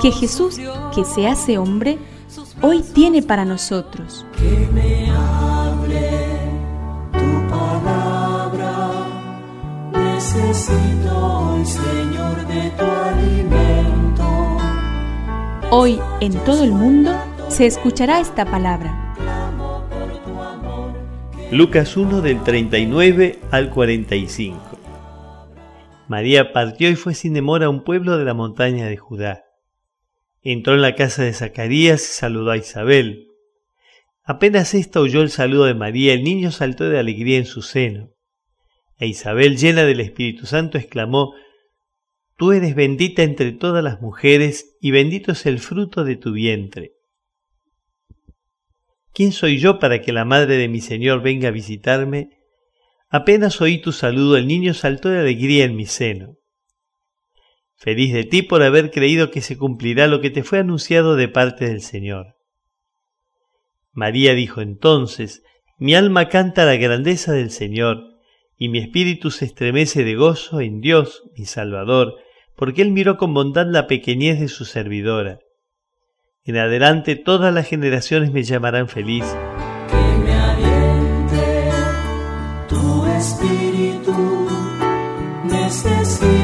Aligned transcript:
que 0.00 0.10
Jesús, 0.10 0.60
que 0.94 1.04
se 1.04 1.26
hace 1.26 1.58
hombre, 1.58 1.98
hoy 2.62 2.82
tiene 2.82 3.22
para 3.22 3.44
nosotros. 3.44 4.26
Que 4.36 4.68
me 4.72 5.10
hable 5.10 6.10
tu 7.12 7.48
palabra, 7.48 8.90
necesito 9.92 11.16
hoy, 11.16 11.64
Señor, 11.64 12.46
de 12.46 12.70
tu 12.70 12.84
alimento. 12.84 14.24
Hoy 15.70 16.00
en 16.20 16.32
todo 16.44 16.64
el 16.64 16.72
mundo 16.72 17.12
se 17.48 17.66
escuchará 17.66 18.20
esta 18.20 18.44
palabra. 18.44 19.00
Lucas 21.50 21.96
1 21.96 22.20
del 22.20 22.42
39 22.42 23.38
al 23.50 23.70
45. 23.70 24.58
María 26.08 26.52
partió 26.52 26.90
y 26.90 26.96
fue 26.96 27.14
sin 27.14 27.32
demora 27.32 27.66
a 27.66 27.70
un 27.70 27.82
pueblo 27.84 28.18
de 28.18 28.24
la 28.24 28.34
montaña 28.34 28.86
de 28.86 28.96
Judá. 28.96 29.44
Entró 30.46 30.74
en 30.74 30.82
la 30.82 30.94
casa 30.94 31.24
de 31.24 31.32
Zacarías 31.32 32.02
y 32.02 32.12
saludó 32.12 32.50
a 32.50 32.58
Isabel. 32.58 33.28
Apenas 34.22 34.74
ésta 34.74 35.00
oyó 35.00 35.22
el 35.22 35.30
saludo 35.30 35.64
de 35.64 35.74
María, 35.74 36.12
el 36.12 36.22
niño 36.22 36.52
saltó 36.52 36.88
de 36.90 36.98
alegría 36.98 37.38
en 37.38 37.46
su 37.46 37.62
seno. 37.62 38.10
E 38.98 39.06
Isabel, 39.06 39.56
llena 39.56 39.84
del 39.84 40.00
Espíritu 40.00 40.44
Santo, 40.44 40.76
exclamó, 40.76 41.34
Tú 42.36 42.52
eres 42.52 42.74
bendita 42.74 43.22
entre 43.22 43.52
todas 43.52 43.82
las 43.82 44.02
mujeres, 44.02 44.76
y 44.82 44.90
bendito 44.90 45.32
es 45.32 45.46
el 45.46 45.60
fruto 45.60 46.04
de 46.04 46.16
tu 46.16 46.32
vientre. 46.32 46.92
¿Quién 49.14 49.32
soy 49.32 49.58
yo 49.58 49.78
para 49.78 50.02
que 50.02 50.12
la 50.12 50.26
madre 50.26 50.58
de 50.58 50.68
mi 50.68 50.82
Señor 50.82 51.22
venga 51.22 51.48
a 51.48 51.52
visitarme? 51.52 52.36
Apenas 53.08 53.62
oí 53.62 53.78
tu 53.78 53.92
saludo, 53.92 54.36
el 54.36 54.46
niño 54.46 54.74
saltó 54.74 55.08
de 55.08 55.20
alegría 55.20 55.64
en 55.64 55.74
mi 55.76 55.86
seno. 55.86 56.36
Feliz 57.76 58.12
de 58.12 58.24
ti 58.24 58.42
por 58.42 58.62
haber 58.62 58.90
creído 58.90 59.30
que 59.30 59.40
se 59.40 59.58
cumplirá 59.58 60.06
lo 60.06 60.20
que 60.20 60.30
te 60.30 60.42
fue 60.42 60.58
anunciado 60.58 61.16
de 61.16 61.28
parte 61.28 61.66
del 61.66 61.82
Señor. 61.82 62.36
María 63.92 64.34
dijo 64.34 64.60
entonces, 64.60 65.42
mi 65.78 65.94
alma 65.94 66.28
canta 66.28 66.64
la 66.64 66.76
grandeza 66.76 67.32
del 67.32 67.50
Señor, 67.50 68.14
y 68.56 68.68
mi 68.68 68.78
espíritu 68.78 69.30
se 69.30 69.44
estremece 69.44 70.04
de 70.04 70.14
gozo 70.14 70.60
en 70.60 70.80
Dios, 70.80 71.22
mi 71.36 71.44
Salvador, 71.44 72.14
porque 72.56 72.82
Él 72.82 72.92
miró 72.92 73.16
con 73.16 73.34
bondad 73.34 73.66
la 73.66 73.86
pequeñez 73.86 74.40
de 74.40 74.48
su 74.48 74.64
servidora. 74.64 75.40
En 76.44 76.56
adelante 76.56 77.16
todas 77.16 77.52
las 77.52 77.66
generaciones 77.66 78.32
me 78.32 78.42
llamarán 78.42 78.88
feliz. 78.88 79.24
Que 79.88 80.18
me 80.24 80.32
aliente 80.32 81.70
tu 82.68 83.06
espíritu, 83.06 84.48
necesito 85.44 86.43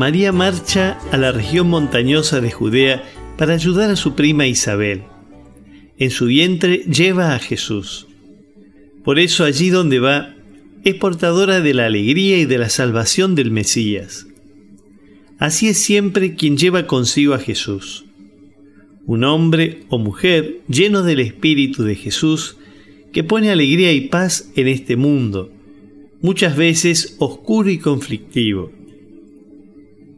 María 0.00 0.32
marcha 0.32 0.98
a 1.12 1.18
la 1.18 1.30
región 1.30 1.68
montañosa 1.68 2.40
de 2.40 2.50
Judea 2.50 3.04
para 3.36 3.52
ayudar 3.52 3.90
a 3.90 3.96
su 3.96 4.14
prima 4.14 4.46
Isabel. 4.46 5.02
En 5.98 6.08
su 6.08 6.24
vientre 6.24 6.84
lleva 6.90 7.34
a 7.34 7.38
Jesús. 7.38 8.06
Por 9.04 9.18
eso 9.18 9.44
allí 9.44 9.68
donde 9.68 9.98
va, 9.98 10.34
es 10.84 10.94
portadora 10.94 11.60
de 11.60 11.74
la 11.74 11.84
alegría 11.84 12.38
y 12.38 12.46
de 12.46 12.56
la 12.56 12.70
salvación 12.70 13.34
del 13.34 13.50
Mesías. 13.50 14.26
Así 15.38 15.68
es 15.68 15.76
siempre 15.76 16.34
quien 16.34 16.56
lleva 16.56 16.86
consigo 16.86 17.34
a 17.34 17.38
Jesús. 17.38 18.06
Un 19.04 19.22
hombre 19.22 19.82
o 19.90 19.98
mujer 19.98 20.62
lleno 20.66 21.02
del 21.02 21.20
Espíritu 21.20 21.82
de 21.82 21.96
Jesús 21.96 22.56
que 23.12 23.22
pone 23.22 23.50
alegría 23.50 23.92
y 23.92 24.08
paz 24.08 24.50
en 24.56 24.66
este 24.66 24.96
mundo, 24.96 25.52
muchas 26.22 26.56
veces 26.56 27.16
oscuro 27.18 27.68
y 27.68 27.76
conflictivo. 27.76 28.79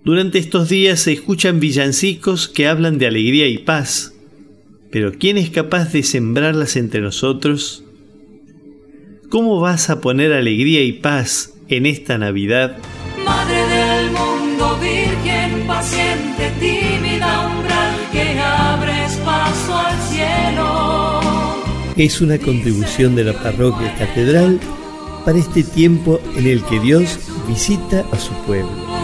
Durante 0.04 0.40
estos 0.40 0.68
días 0.68 0.98
se 0.98 1.12
escuchan 1.12 1.60
villancicos 1.60 2.48
que 2.48 2.66
hablan 2.66 2.98
de 2.98 3.06
alegría 3.06 3.46
y 3.46 3.58
paz, 3.58 4.12
pero 4.90 5.12
¿quién 5.12 5.38
es 5.38 5.50
capaz 5.50 5.92
de 5.92 6.02
sembrarlas 6.02 6.74
entre 6.74 7.00
nosotros? 7.00 7.84
¿Cómo 9.28 9.60
vas 9.60 9.90
a 9.90 10.00
poner 10.00 10.32
alegría 10.32 10.82
y 10.82 10.92
paz 10.92 11.54
en 11.68 11.86
esta 11.86 12.18
Navidad? 12.18 12.78
Madre 13.24 13.54
del 13.54 14.10
mundo, 14.10 14.76
Virgen 14.80 15.66
paciente, 15.68 16.50
tímida 16.58 17.46
umbral 17.46 17.94
que 18.10 18.40
abres 18.40 19.14
paso 19.24 19.78
al 19.78 20.00
cielo. 20.10 21.62
Es 21.96 22.20
una 22.20 22.38
contribución 22.38 23.14
de 23.14 23.22
la 23.22 23.34
parroquia 23.34 23.94
catedral 23.94 24.58
para 25.24 25.38
este 25.38 25.62
tiempo 25.62 26.20
en 26.36 26.48
el 26.48 26.64
que 26.64 26.80
Dios 26.80 27.20
visita 27.46 28.04
a 28.10 28.18
su 28.18 28.32
pueblo. 28.46 29.01